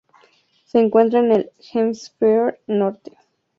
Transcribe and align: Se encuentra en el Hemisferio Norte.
Se 0.65 0.79
encuentra 0.79 1.19
en 1.19 1.31
el 1.31 1.51
Hemisferio 1.75 2.57
Norte. 2.65 3.15